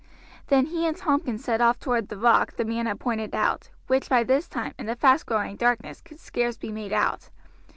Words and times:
Then 0.47 0.65
he 0.65 0.87
and 0.87 0.97
Tompkins 0.97 1.43
set 1.43 1.61
off 1.61 1.79
toward 1.79 2.07
the 2.09 2.17
rock 2.17 2.53
the 2.55 2.65
man 2.65 2.87
had 2.87 2.99
pointed 2.99 3.35
out, 3.35 3.69
which 3.85 4.09
by 4.09 4.23
this 4.23 4.47
time, 4.47 4.73
in 4.79 4.87
the 4.87 4.95
fast 4.95 5.27
growing 5.27 5.55
darkness, 5.57 6.01
could 6.01 6.19
scarce 6.19 6.57
be 6.57 6.71
made 6.71 6.91
out. 6.91 7.29